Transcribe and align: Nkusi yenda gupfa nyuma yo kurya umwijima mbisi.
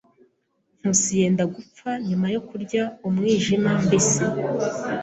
Nkusi 0.77 1.11
yenda 1.19 1.43
gupfa 1.55 1.89
nyuma 2.07 2.27
yo 2.33 2.41
kurya 2.49 2.83
umwijima 3.07 3.69
mbisi. 3.83 4.23